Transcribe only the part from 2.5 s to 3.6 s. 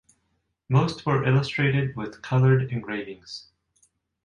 engravings.